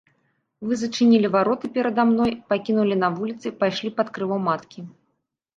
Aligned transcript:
Вы 0.67 0.77
зачынілі 0.83 1.27
вароты 1.35 1.69
перада 1.75 2.05
мною, 2.13 2.29
пакінулі 2.53 2.95
на 3.03 3.13
вуліцы, 3.19 3.47
пайшлі 3.63 3.89
пад 4.01 4.07
крыло 4.17 4.37
маткі. 4.49 4.79